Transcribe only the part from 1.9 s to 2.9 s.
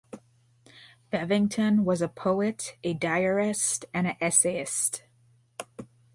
a poet,